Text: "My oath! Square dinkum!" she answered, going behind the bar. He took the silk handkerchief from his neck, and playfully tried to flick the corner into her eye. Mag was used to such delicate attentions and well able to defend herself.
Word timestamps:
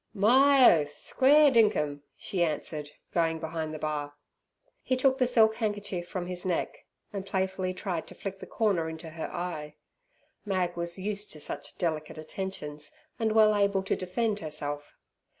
"My 0.15 0.79
oath! 0.81 0.97
Square 0.97 1.51
dinkum!" 1.51 2.01
she 2.17 2.41
answered, 2.43 2.89
going 3.13 3.37
behind 3.37 3.71
the 3.71 3.77
bar. 3.77 4.15
He 4.81 4.97
took 4.97 5.19
the 5.19 5.27
silk 5.27 5.57
handkerchief 5.57 6.07
from 6.07 6.25
his 6.25 6.43
neck, 6.43 6.75
and 7.13 7.23
playfully 7.23 7.71
tried 7.75 8.07
to 8.07 8.15
flick 8.15 8.39
the 8.39 8.47
corner 8.47 8.89
into 8.89 9.11
her 9.11 9.31
eye. 9.31 9.75
Mag 10.43 10.75
was 10.75 10.97
used 10.97 11.31
to 11.33 11.39
such 11.39 11.77
delicate 11.77 12.17
attentions 12.17 12.91
and 13.19 13.33
well 13.33 13.55
able 13.55 13.83
to 13.83 13.95
defend 13.95 14.39
herself. 14.39 14.95